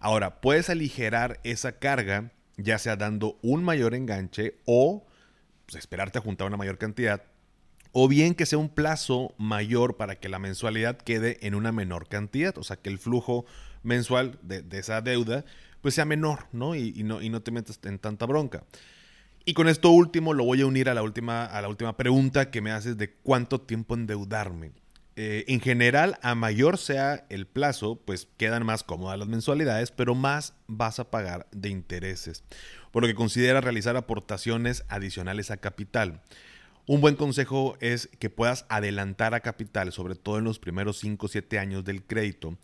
Ahora, 0.00 0.40
puedes 0.40 0.70
aligerar 0.70 1.40
esa 1.42 1.72
carga, 1.72 2.32
ya 2.56 2.78
sea 2.78 2.96
dando 2.96 3.38
un 3.42 3.64
mayor 3.64 3.94
enganche 3.94 4.56
o 4.64 5.06
pues, 5.66 5.76
esperarte 5.76 6.18
a 6.18 6.22
juntar 6.22 6.46
una 6.46 6.56
mayor 6.56 6.78
cantidad, 6.78 7.24
o 7.92 8.08
bien 8.08 8.34
que 8.34 8.46
sea 8.46 8.58
un 8.58 8.68
plazo 8.68 9.34
mayor 9.38 9.96
para 9.96 10.16
que 10.16 10.28
la 10.28 10.38
mensualidad 10.38 10.98
quede 10.98 11.38
en 11.46 11.54
una 11.54 11.72
menor 11.72 12.08
cantidad, 12.08 12.56
o 12.58 12.62
sea, 12.62 12.76
que 12.76 12.90
el 12.90 12.98
flujo 12.98 13.44
mensual 13.82 14.38
de, 14.42 14.64
esa 14.78 15.00
deuda 15.00 15.44
pues 15.80 15.94
sea 15.94 16.04
menor, 16.04 16.46
¿no? 16.52 16.74
Y, 16.74 16.92
¿no? 17.04 17.22
y 17.22 17.30
no 17.30 17.40
te 17.40 17.50
metas 17.50 17.78
en 17.84 17.98
tanta 17.98 18.26
bronca. 18.26 18.64
Y 19.44 19.54
con 19.54 19.68
esto 19.68 19.90
último 19.90 20.34
lo 20.34 20.44
voy 20.44 20.60
a 20.60 20.66
unir 20.66 20.90
a 20.90 20.94
la 20.94 21.02
última, 21.02 21.46
a 21.46 21.62
la 21.62 21.68
última 21.68 21.96
pregunta 21.96 22.50
que 22.50 22.60
me 22.60 22.70
haces 22.70 22.98
de 22.98 23.14
cuánto 23.14 23.60
tiempo 23.60 23.94
endeudarme. 23.94 24.72
Eh, 25.20 25.44
en 25.48 25.60
general, 25.60 26.16
a 26.22 26.36
mayor 26.36 26.78
sea 26.78 27.26
el 27.28 27.46
plazo, 27.46 27.96
pues 28.04 28.28
quedan 28.36 28.64
más 28.64 28.84
cómodas 28.84 29.18
las 29.18 29.26
mensualidades, 29.26 29.90
pero 29.90 30.14
más 30.14 30.54
vas 30.68 31.00
a 31.00 31.10
pagar 31.10 31.48
de 31.50 31.70
intereses, 31.70 32.44
por 32.92 33.02
lo 33.02 33.08
que 33.08 33.16
considera 33.16 33.60
realizar 33.60 33.96
aportaciones 33.96 34.84
adicionales 34.88 35.50
a 35.50 35.56
capital. 35.56 36.22
Un 36.86 37.00
buen 37.00 37.16
consejo 37.16 37.76
es 37.80 38.08
que 38.20 38.30
puedas 38.30 38.64
adelantar 38.68 39.34
a 39.34 39.40
capital, 39.40 39.92
sobre 39.92 40.14
todo 40.14 40.38
en 40.38 40.44
los 40.44 40.58
primeros 40.60 40.98
5 40.98 41.26
o 41.26 41.28
7 41.28 41.58
años 41.58 41.84
del 41.84 42.04
crédito, 42.04 42.56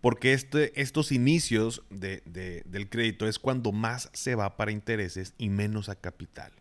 porque 0.00 0.32
este, 0.32 0.80
estos 0.80 1.12
inicios 1.12 1.82
del 1.90 2.88
crédito 2.88 3.26
es 3.26 3.38
cuando 3.38 3.72
más 3.72 4.10
se 4.12 4.34
va 4.34 4.56
para 4.56 4.72
intereses 4.72 5.34
y 5.38 5.50
menos 5.50 5.88
a 5.88 5.94
capital. 5.94 6.52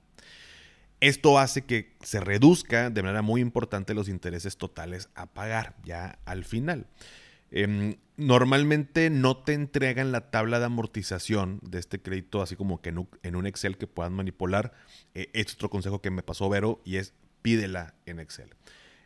Esto 1.00 1.40
hace 1.40 1.62
que 1.62 1.96
se 2.02 2.20
reduzca 2.20 2.90
de 2.90 3.02
manera 3.02 3.22
muy 3.22 3.40
importante 3.40 3.94
los 3.94 4.10
intereses 4.10 4.58
totales 4.58 5.10
a 5.16 5.28
pagar 5.28 5.76
ya 5.86 6.20
al 6.26 6.44
final. 6.44 6.88
Em, 7.52 7.96
normalmente 8.18 9.10
no 9.10 9.38
te 9.38 9.54
entregan 9.54 10.12
la 10.12 10.30
tabla 10.30 10.60
de 10.60 10.66
amortización 10.66 11.60
de 11.64 11.80
este 11.80 12.00
crédito 12.00 12.42
así 12.42 12.56
como 12.56 12.82
que 12.82 12.90
en 12.90 13.36
un, 13.36 13.48
Excel 13.48 13.78
que 13.78 13.88
puedan 13.88 14.14
manipular. 14.14 14.74
Eh, 15.16 15.30
es 15.34 15.54
otro 15.54 15.70
consejo 15.70 16.02
que 16.02 16.12
me 16.12 16.22
pasó 16.22 16.50
Vero 16.50 16.82
y 16.84 16.98
es 16.98 17.14
pídela 17.42 17.96
en 18.06 18.20
Excel. 18.20 18.50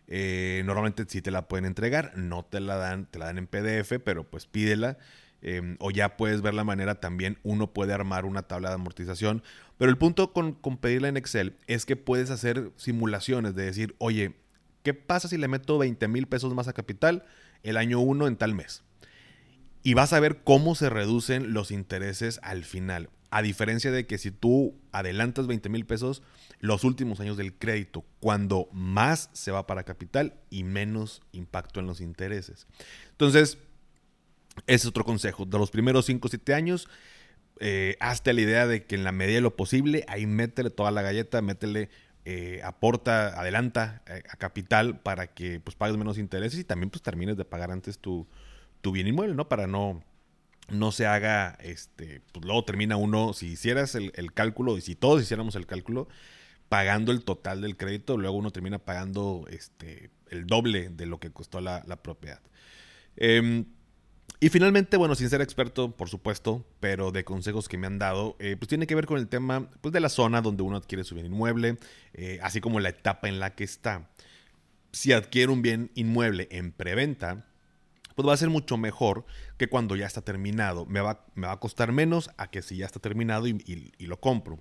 Eh, 0.08 0.64
normalmente 0.66 1.06
sí 1.08 1.22
te 1.22 1.32
la 1.32 1.48
pueden 1.48 1.66
entregar, 1.66 2.14
no 2.16 2.44
te 2.44 2.60
la 2.60 2.76
dan, 2.76 3.06
te 3.06 3.20
la 3.20 3.26
dan 3.26 3.38
en 3.38 3.48
PDF, 3.48 4.00
pero 4.04 4.30
pues 4.30 4.46
pídela. 4.46 4.98
Em, 5.46 5.76
o 5.80 5.92
ya 5.92 6.16
puedes 6.16 6.42
ver 6.42 6.54
la 6.54 6.64
manera 6.64 7.02
también, 7.02 7.38
uno 7.44 7.74
puede 7.74 7.92
armar 7.92 8.24
una 8.24 8.44
tabla 8.44 8.70
de 8.70 8.76
amortización. 8.76 9.44
Pero 9.78 9.92
el 9.92 9.98
punto 9.98 10.32
con, 10.32 10.54
con 10.54 10.78
pedirla 10.78 11.10
en 11.10 11.18
Excel 11.18 11.58
es 11.68 11.86
que 11.86 11.98
puedes 11.98 12.30
hacer 12.30 12.72
simulaciones 12.78 13.54
de 13.54 13.66
decir, 13.66 13.96
oye, 13.98 14.36
¿qué 14.84 14.94
pasa 14.94 15.28
si 15.28 15.38
le 15.38 15.50
meto 15.50 15.78
20 15.78 16.08
mil 16.08 16.28
pesos 16.28 16.54
más 16.54 16.70
a 16.70 16.74
capital 16.74 17.26
el 17.64 17.76
año 17.76 18.00
1 18.00 18.28
en 18.28 18.38
tal 18.38 18.56
mes? 18.56 18.84
Y 19.84 19.96
vas 19.96 20.14
a 20.14 20.22
ver 20.22 20.44
cómo 20.46 20.76
se 20.76 20.90
reducen 20.90 21.52
los 21.52 21.72
intereses 21.72 22.40
al 22.42 22.64
final. 22.64 23.10
A 23.36 23.42
diferencia 23.42 23.90
de 23.90 24.06
que 24.06 24.20
si 24.20 24.30
tú 24.30 24.76
adelantas 24.92 25.48
20 25.48 25.68
mil 25.70 25.88
pesos 25.88 26.22
los 26.60 26.84
últimos 26.84 27.20
años 27.20 27.36
del 27.36 27.52
crédito, 27.56 28.06
cuando 28.20 28.70
más 28.72 29.32
se 29.34 29.50
va 29.50 29.66
para 29.66 29.86
capital 29.86 30.36
y 30.52 30.64
menos 30.64 31.24
impacto 31.32 31.80
en 31.80 31.88
los 31.88 32.00
intereses. 32.00 32.68
Entonces, 33.10 33.58
ese 34.68 34.76
es 34.76 34.86
otro 34.86 35.04
consejo. 35.04 35.48
De 35.48 35.58
los 35.58 35.72
primeros 35.72 36.06
5 36.06 36.28
o 36.28 36.30
7 36.30 36.54
años, 36.54 36.88
eh, 37.60 37.98
hazte 38.00 38.34
la 38.34 38.42
idea 38.42 38.68
de 38.68 38.86
que 38.86 38.94
en 38.94 39.04
la 39.04 39.12
medida 39.12 39.38
de 39.38 39.42
lo 39.42 39.56
posible, 39.56 40.06
ahí 40.08 40.28
métele 40.28 40.70
toda 40.70 40.92
la 40.92 41.02
galleta, 41.02 41.42
métele, 41.42 41.90
eh, 42.26 42.62
aporta, 42.64 43.40
adelanta 43.40 44.04
eh, 44.06 44.22
a 44.30 44.38
capital 44.38 45.00
para 45.00 45.26
que 45.26 45.60
pues 45.60 45.76
pagues 45.76 45.98
menos 45.98 46.20
intereses 46.20 46.60
y 46.60 46.66
también 46.66 46.92
pues 46.92 47.02
termines 47.02 47.36
de 47.36 47.46
pagar 47.46 47.72
antes 47.72 47.98
tu, 47.98 48.28
tu 48.82 48.92
bien 48.92 49.08
inmueble, 49.08 49.34
¿no? 49.34 49.50
Para 49.50 49.66
no 49.66 50.04
no 50.70 50.92
se 50.92 51.06
haga, 51.06 51.58
este, 51.62 52.22
pues 52.32 52.46
luego 52.46 52.64
termina 52.64 52.98
uno, 52.98 53.34
si 53.34 53.48
hicieras 53.48 53.96
el, 53.96 54.34
cálculo, 54.34 54.78
y 54.78 54.82
si 54.82 54.96
todos 54.96 55.22
hiciéramos 55.22 55.56
el 55.56 55.66
cálculo, 55.66 56.08
pagando 56.70 57.12
el 57.12 57.24
total 57.24 57.62
del 57.62 57.78
crédito, 57.78 58.18
luego 58.18 58.38
uno 58.38 58.52
termina 58.52 58.80
pagando 58.80 59.46
este, 59.50 60.10
el 60.30 60.48
doble 60.48 60.90
de 60.90 61.06
lo 61.06 61.20
que 61.20 61.32
costó 61.32 61.62
la, 61.62 61.84
propiedad. 62.02 62.42
Em, 63.16 63.66
y 64.40 64.50
finalmente, 64.50 64.98
bueno, 64.98 65.16
sin 65.16 65.30
ser 65.30 65.42
experto, 65.42 65.96
por 65.96 66.10
supuesto, 66.10 66.66
pero 66.80 67.12
de 67.12 67.24
consejos 67.24 67.70
que 67.70 67.78
me 67.78 67.88
han 67.88 68.00
dado, 68.00 68.36
eh, 68.40 68.56
pues 68.58 68.68
tiene 68.68 68.88
que 68.88 68.96
ver 68.96 69.06
con 69.06 69.18
el 69.18 69.28
tema 69.28 69.70
pues, 69.82 69.94
de 69.94 70.00
la 70.00 70.10
zona 70.10 70.42
donde 70.42 70.64
uno 70.64 70.78
adquiere 70.78 71.04
su 71.04 71.16
bien 71.16 71.28
inmueble, 71.28 71.78
eh, 72.14 72.40
así 72.42 72.60
como 72.60 72.80
la 72.80 72.90
etapa 72.90 73.30
en 73.30 73.40
la 73.40 73.56
que 73.56 73.64
está. 73.64 74.10
Si 74.92 75.14
adquiere 75.14 75.52
un 75.52 75.62
bien 75.62 75.92
inmueble 75.96 76.48
en 76.52 76.72
preventa, 76.72 77.46
pues 78.16 78.28
va 78.28 78.34
a 78.34 78.38
ser 78.38 78.50
mucho 78.50 78.78
mejor 78.78 79.26
que 79.58 79.68
cuando 79.68 79.96
ya 79.96 80.06
está 80.06 80.22
terminado. 80.22 80.86
Me 80.86 81.02
va, 81.02 81.26
me 81.36 81.48
va 81.48 81.54
a 81.54 81.60
costar 81.60 81.92
menos 81.92 82.30
a 82.38 82.50
que 82.50 82.62
si 82.62 82.78
ya 82.78 82.86
está 82.86 83.00
terminado 83.00 83.48
y, 83.48 83.94
lo 84.00 84.20
compro. 84.20 84.60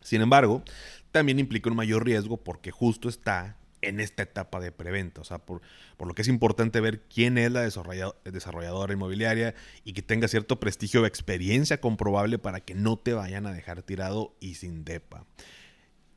Sin 0.00 0.20
embargo, 0.20 0.62
también 1.10 1.38
implica 1.38 1.70
un 1.70 1.76
mayor 1.76 2.04
riesgo 2.04 2.36
porque 2.36 2.70
justo 2.70 3.08
está 3.08 3.56
en 3.80 4.00
esta 4.00 4.22
etapa 4.22 4.60
de 4.60 4.72
preventa. 4.72 5.20
O 5.20 5.24
sea, 5.24 5.38
por, 5.38 5.62
por 5.96 6.08
lo 6.08 6.14
que 6.14 6.22
es 6.22 6.28
importante 6.28 6.80
ver 6.80 7.02
quién 7.02 7.38
es 7.38 7.50
la 7.50 7.62
desarrolladora 7.62 8.92
inmobiliaria 8.92 9.54
y 9.84 9.92
que 9.92 10.02
tenga 10.02 10.28
cierto 10.28 10.60
prestigio 10.60 11.02
o 11.02 11.06
experiencia 11.06 11.80
comprobable 11.80 12.38
para 12.38 12.60
que 12.60 12.74
no 12.74 12.98
te 12.98 13.12
vayan 13.12 13.46
a 13.46 13.52
dejar 13.52 13.82
tirado 13.82 14.34
y 14.40 14.54
sin 14.54 14.84
DEPA. 14.84 15.26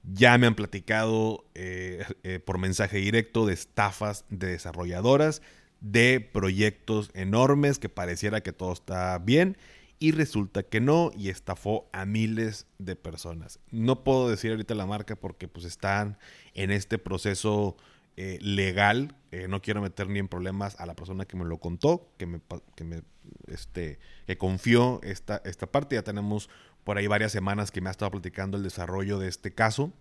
Ya 0.03 0.38
me 0.38 0.48
han 0.48 0.55
platicado 0.55 1.46
eh, 1.53 2.05
eh, 2.24 2.39
por 2.39 2.57
mensaje 2.57 2.98
directo 2.98 3.46
de 3.46 3.53
estafas 3.53 4.24
de 4.29 4.48
desarrolladoras 4.48 5.41
de 5.81 6.19
proyectos 6.19 7.12
enormes 7.13 7.79
que 7.79 7.89
pareciera 7.89 8.41
que 8.41 8.53
todo 8.53 8.74
está 8.74 9.17
bien 9.19 9.57
y 10.00 10.12
resulta 10.12 10.63
que 10.63 10.79
no 10.79 11.12
y 11.15 11.29
estafó 11.29 11.89
a 11.91 12.05
miles 12.05 12.67
de 12.77 12.96
personas. 12.96 13.60
No 13.72 14.03
puedo 14.03 14.29
decir 14.29 14.51
ahorita 14.51 14.75
la 14.75 14.86
marca 14.86 15.15
porque 15.15 15.48
pues 15.48 15.65
están 15.65 16.17
en 16.53 16.72
este 16.72 16.98
proceso 16.98 17.77
eh, 18.15 18.38
legal. 18.41 19.15
Eh, 19.31 19.48
no 19.48 19.62
quiero 19.62 19.81
meter 19.81 20.10
ni 20.10 20.19
en 20.19 20.27
problemas 20.27 20.79
a 20.79 20.86
la 20.86 20.96
persona 20.96 21.25
que 21.25 21.38
me 21.38 21.46
lo 21.46 21.57
contó, 21.57 22.12
que 22.17 22.27
me, 22.27 22.41
que 22.75 22.84
me 22.84 23.01
este, 23.48 24.00
que 24.25 24.38
confió 24.38 25.00
esta, 25.03 25.41
esta 25.46 25.67
parte. 25.67 25.96
Ya 25.96 26.03
tenemos 26.03 26.50
por 26.84 26.98
ahí 26.98 27.07
varias 27.07 27.31
semanas 27.31 27.72
que 27.72 27.81
me 27.81 27.89
ha 27.89 27.91
estado 27.91 28.12
platicando 28.12 28.57
el 28.57 28.63
desarrollo 28.63 29.19
de 29.19 29.27
este 29.27 29.53
caso. 29.53 29.91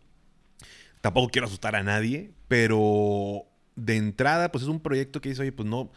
Tampoco 1.01 1.31
quiero 1.31 1.47
asustar 1.47 1.77
a 1.77 1.83
nadie, 1.83 2.33
pero 2.49 3.45
de 3.77 3.97
entrada, 3.97 4.51
pues 4.51 4.65
es 4.65 4.69
un 4.69 4.81
proyecto 4.81 5.21
que 5.21 5.29
dice, 5.29 5.43
oye, 5.43 5.53
pues 5.53 5.69
no, 5.69 5.93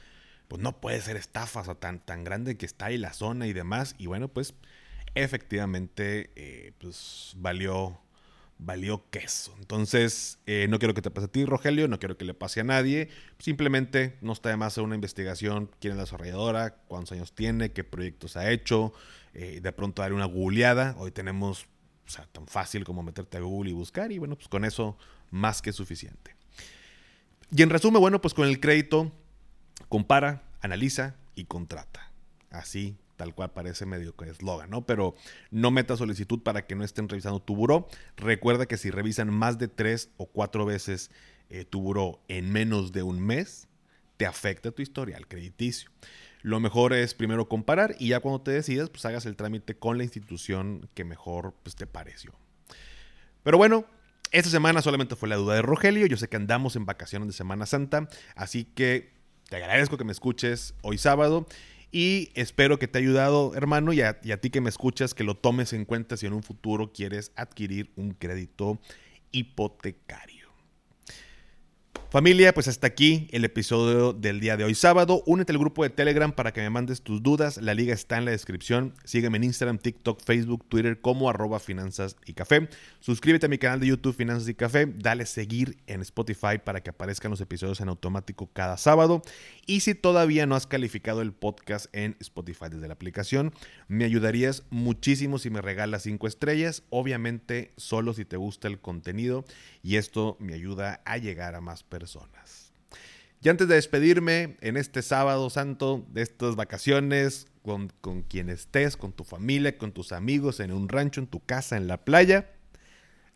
pues 0.47 0.61
no 0.61 0.79
puede 0.81 1.01
ser 1.01 1.15
estafa, 1.15 1.61
o 1.61 1.65
sea, 1.65 1.75
tan, 1.75 1.99
tan 2.05 2.23
grande 2.23 2.57
que 2.57 2.65
está 2.65 2.87
ahí 2.87 2.97
la 2.97 3.13
zona 3.13 3.47
y 3.47 3.53
demás. 3.53 3.95
Y 3.97 4.07
bueno, 4.07 4.27
pues 4.27 4.53
efectivamente, 5.15 6.31
eh, 6.35 6.73
pues 6.79 7.33
valió, 7.37 7.99
valió 8.57 9.09
queso. 9.09 9.55
Entonces, 9.59 10.39
eh, 10.45 10.67
no 10.69 10.79
quiero 10.79 10.93
que 10.93 11.01
te 11.01 11.11
pase 11.11 11.25
a 11.25 11.31
ti, 11.31 11.45
Rogelio, 11.45 11.87
no 11.87 11.99
quiero 11.99 12.17
que 12.17 12.25
le 12.25 12.33
pase 12.33 12.59
a 12.61 12.63
nadie. 12.63 13.09
Simplemente 13.39 14.17
no 14.21 14.33
está 14.33 14.49
de 14.49 14.57
más 14.57 14.73
hacer 14.73 14.83
una 14.83 14.95
investigación, 14.95 15.71
quién 15.79 15.91
es 15.91 15.97
la 15.97 16.03
desarrolladora, 16.03 16.75
cuántos 16.87 17.13
años 17.13 17.33
tiene, 17.33 17.71
qué 17.71 17.83
proyectos 17.83 18.35
ha 18.37 18.51
hecho, 18.51 18.93
eh, 19.33 19.61
de 19.61 19.71
pronto 19.71 20.01
dar 20.01 20.13
una 20.13 20.25
googleada. 20.25 20.95
Hoy 20.97 21.11
tenemos, 21.11 21.67
o 22.07 22.09
sea, 22.09 22.25
tan 22.31 22.47
fácil 22.47 22.83
como 22.83 23.03
meterte 23.03 23.37
a 23.37 23.41
Google 23.41 23.71
y 23.71 23.73
buscar 23.73 24.11
y 24.11 24.17
bueno, 24.17 24.35
pues 24.35 24.47
con 24.49 24.65
eso 24.65 24.97
más 25.31 25.61
que 25.61 25.71
suficiente. 25.71 26.38
Y 27.51 27.61
en 27.61 27.69
resumen, 27.69 28.01
bueno, 28.01 28.21
pues 28.21 28.33
con 28.33 28.47
el 28.47 28.59
crédito, 28.59 29.11
compara, 29.87 30.43
analiza 30.61 31.15
y 31.35 31.45
contrata. 31.45 32.11
Así, 32.51 32.97
tal 33.15 33.33
cual 33.35 33.51
parece 33.51 33.85
medio 33.85 34.15
que 34.15 34.29
eslogan, 34.29 34.69
¿no? 34.69 34.85
Pero 34.85 35.15
no 35.51 35.71
meta 35.71 35.97
solicitud 35.97 36.41
para 36.41 36.65
que 36.65 36.75
no 36.75 36.83
estén 36.83 37.09
revisando 37.09 37.41
tu 37.41 37.55
buró. 37.55 37.87
Recuerda 38.17 38.65
que 38.65 38.77
si 38.77 38.91
revisan 38.91 39.33
más 39.33 39.57
de 39.57 39.67
tres 39.67 40.09
o 40.17 40.25
cuatro 40.25 40.65
veces 40.65 41.11
eh, 41.49 41.65
tu 41.65 41.81
buró 41.81 42.21
en 42.27 42.51
menos 42.51 42.91
de 42.91 43.03
un 43.03 43.19
mes, 43.19 43.67
te 44.17 44.25
afecta 44.25 44.71
tu 44.71 44.81
historial 44.81 45.27
crediticio. 45.27 45.89
Lo 46.41 46.59
mejor 46.59 46.93
es 46.93 47.13
primero 47.13 47.49
comparar 47.49 47.95
y 47.99 48.09
ya 48.09 48.19
cuando 48.21 48.41
te 48.41 48.51
decidas, 48.51 48.89
pues 48.89 49.05
hagas 49.05 49.25
el 49.25 49.35
trámite 49.35 49.75
con 49.75 49.97
la 49.97 50.03
institución 50.03 50.87
que 50.93 51.03
mejor 51.03 51.53
pues, 51.63 51.75
te 51.75 51.87
pareció. 51.87 52.33
Pero 53.43 53.57
bueno, 53.57 53.85
esta 54.31 54.49
semana 54.49 54.81
solamente 54.81 55.15
fue 55.15 55.29
la 55.29 55.35
duda 55.35 55.55
de 55.55 55.61
Rogelio. 55.61 56.05
Yo 56.05 56.17
sé 56.17 56.27
que 56.27 56.37
andamos 56.37 56.75
en 56.75 56.85
vacaciones 56.85 57.27
de 57.27 57.33
Semana 57.33 57.65
Santa, 57.65 58.07
así 58.35 58.63
que 58.63 59.13
te 59.49 59.55
agradezco 59.55 59.97
que 59.97 60.03
me 60.03 60.11
escuches 60.11 60.75
hoy 60.81 60.97
sábado. 60.97 61.47
Y 61.91 62.29
espero 62.35 62.77
que 62.77 62.87
te 62.87 62.99
haya 62.99 63.07
ayudado, 63.07 63.55
hermano, 63.55 63.93
y 63.93 64.01
a, 64.01 64.19
y 64.23 64.31
a 64.31 64.39
ti 64.39 64.51
que 64.51 64.61
me 64.61 64.69
escuchas, 64.69 65.15
que 65.15 65.23
lo 65.23 65.35
tomes 65.35 65.73
en 65.73 65.85
cuenta 65.85 66.17
si 66.17 66.27
en 66.27 66.33
un 66.33 66.43
futuro 66.43 66.93
quieres 66.93 67.31
adquirir 67.35 67.91
un 67.95 68.11
crédito 68.11 68.79
hipotecario. 69.31 70.38
Familia, 72.11 72.55
pues 72.55 72.67
hasta 72.67 72.87
aquí 72.87 73.27
el 73.29 73.45
episodio 73.45 74.13
del 74.13 74.39
día 74.39 74.57
de 74.57 74.63
hoy 74.63 74.73
sábado. 74.73 75.21
Únete 75.27 75.51
al 75.51 75.59
grupo 75.59 75.83
de 75.83 75.91
Telegram 75.91 76.31
para 76.31 76.51
que 76.51 76.59
me 76.59 76.71
mandes 76.71 77.03
tus 77.03 77.21
dudas. 77.21 77.57
La 77.57 77.75
liga 77.75 77.93
está 77.93 78.17
en 78.17 78.25
la 78.25 78.31
descripción. 78.31 78.95
Sígueme 79.03 79.37
en 79.37 79.43
Instagram, 79.43 79.77
TikTok, 79.77 80.19
Facebook, 80.23 80.65
Twitter 80.67 81.01
como 81.01 81.29
arroba 81.29 81.59
finanzas 81.59 82.15
y 82.25 82.33
café. 82.33 82.67
Suscríbete 82.99 83.45
a 83.45 83.49
mi 83.49 83.59
canal 83.59 83.79
de 83.79 83.85
YouTube 83.85 84.15
Finanzas 84.15 84.49
y 84.49 84.55
Café. 84.55 84.87
Dale 84.87 85.27
seguir 85.27 85.77
en 85.85 86.01
Spotify 86.01 86.57
para 86.57 86.81
que 86.81 86.89
aparezcan 86.89 87.29
los 87.29 87.41
episodios 87.41 87.79
en 87.79 87.89
automático 87.89 88.49
cada 88.53 88.77
sábado. 88.77 89.21
Y 89.67 89.81
si 89.81 89.93
todavía 89.93 90.47
no 90.47 90.55
has 90.55 90.65
calificado 90.65 91.21
el 91.21 91.31
podcast 91.31 91.95
en 91.95 92.15
Spotify 92.21 92.69
desde 92.71 92.87
la 92.87 92.95
aplicación, 92.95 93.53
me 93.87 94.05
ayudarías 94.05 94.63
muchísimo 94.71 95.37
si 95.37 95.51
me 95.51 95.61
regalas 95.61 96.01
5 96.01 96.25
estrellas. 96.25 96.81
Obviamente 96.89 97.71
solo 97.77 98.15
si 98.15 98.25
te 98.25 98.35
gusta 98.35 98.67
el 98.67 98.79
contenido. 98.79 99.45
Y 99.83 99.97
esto 99.97 100.37
me 100.39 100.55
ayuda 100.55 101.03
a 101.05 101.19
llegar 101.19 101.53
a 101.53 101.61
más 101.61 101.83
personas 101.83 101.98
personas. 101.99 102.71
Y 103.41 103.49
antes 103.49 103.67
de 103.67 103.75
despedirme 103.75 104.57
en 104.61 104.77
este 104.77 105.01
sábado 105.01 105.49
santo 105.49 106.05
de 106.11 106.21
estas 106.21 106.55
vacaciones, 106.55 107.47
con, 107.61 107.89
con 108.01 108.23
quien 108.23 108.49
estés, 108.49 108.97
con 108.97 109.11
tu 109.13 109.23
familia, 109.23 109.77
con 109.77 109.91
tus 109.91 110.11
amigos, 110.11 110.59
en 110.59 110.71
un 110.71 110.89
rancho, 110.89 111.21
en 111.21 111.27
tu 111.27 111.39
casa, 111.45 111.77
en 111.77 111.87
la 111.87 112.03
playa, 112.03 112.51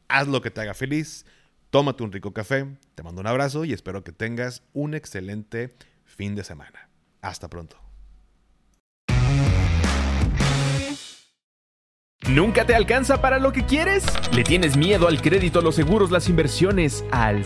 haz 0.07 0.27
lo 0.27 0.41
que 0.41 0.51
te 0.51 0.61
haga 0.61 0.73
feliz, 0.73 1.25
tómate 1.69 2.03
un 2.03 2.11
rico 2.11 2.33
café, 2.33 2.65
te 2.95 3.03
mando 3.03 3.21
un 3.21 3.27
abrazo 3.27 3.65
y 3.65 3.73
espero 3.73 4.03
que 4.03 4.11
tengas 4.11 4.63
un 4.73 4.93
excelente 4.93 5.75
fin 6.05 6.35
de 6.35 6.43
semana. 6.43 6.89
Hasta 7.21 7.49
pronto. 7.49 7.77
¿Nunca 12.29 12.65
te 12.65 12.73
alcanza 12.73 13.21
para 13.21 13.37
lo 13.37 13.51
que 13.51 13.65
quieres? 13.65 14.05
¿Le 14.33 14.43
tienes 14.43 14.77
miedo 14.77 15.07
al 15.07 15.21
crédito, 15.21 15.61
los 15.61 15.75
seguros, 15.75 16.09
las 16.09 16.29
inversiones, 16.29 17.03
al 17.11 17.45